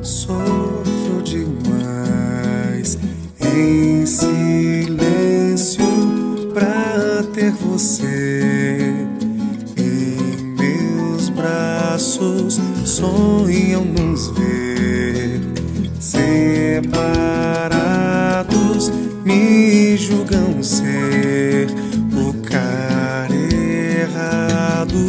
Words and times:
Sofro 0.00 1.22
demais 1.22 2.98
em 3.38 4.06
silêncio 4.06 5.84
pra 6.54 7.22
ter 7.34 7.50
você 7.52 8.94
em 9.76 10.42
meus 10.56 11.28
braços. 11.28 12.58
Sonham 12.86 13.84
nos 13.84 14.28
ver 14.28 14.57
separados, 16.80 18.52
me 19.24 19.96
julgam 19.96 20.62
ser 20.62 21.66
o 22.12 22.32
cara 22.48 23.34
errado. 23.34 25.04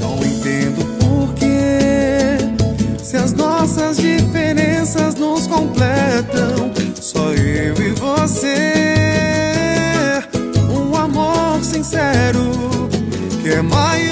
Não 0.00 0.16
entendo 0.24 0.86
porquê 0.98 2.38
se 3.02 3.18
as 3.18 3.34
nossas 3.34 3.98
diferenças 3.98 5.14
nos 5.16 5.46
completam. 5.46 6.72
Só 6.94 7.32
eu 7.34 7.74
e 7.74 7.90
você, 7.90 8.72
um 10.70 10.96
amor 10.96 11.62
sincero 11.62 12.88
que 13.42 13.50
é 13.50 13.60
maior 13.60 14.11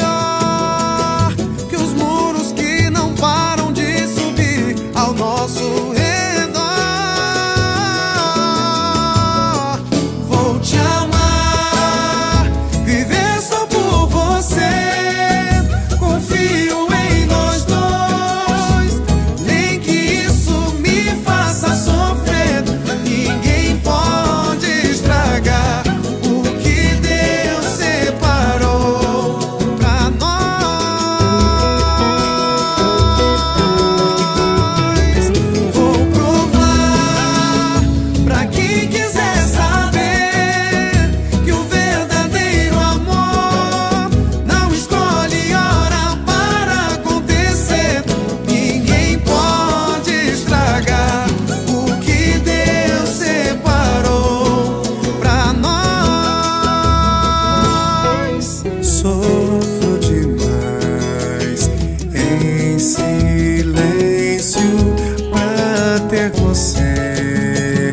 você 66.50 67.92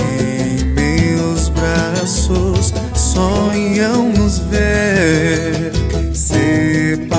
em 0.00 0.64
meus 0.64 1.48
braços 1.50 2.74
sonham 2.92 4.10
nos 4.10 4.40
ver 4.40 5.70
separados 6.12 7.14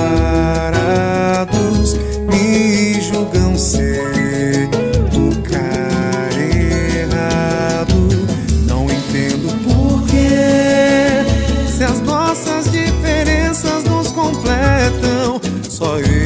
me 2.30 3.00
julgam 3.00 3.56
ser 3.56 4.68
o 5.14 5.34
cara 5.48 6.42
errado. 6.44 7.96
Não 8.66 8.84
entendo 8.84 9.48
porquê 9.64 11.24
se 11.74 11.84
as 11.84 12.02
nossas 12.02 12.70
diferenças 12.70 13.82
nos 13.84 14.08
completam 14.08 15.40
só 15.70 15.98
eu 16.00 16.25